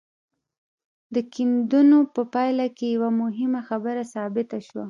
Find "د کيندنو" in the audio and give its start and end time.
1.15-1.99